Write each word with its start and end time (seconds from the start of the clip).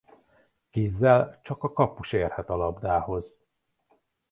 Kézzel 0.69 1.39
csak 1.41 1.63
a 1.63 1.73
kapus 1.73 2.11
érhet 2.13 2.49
a 2.49 2.55
labdához. 2.55 3.33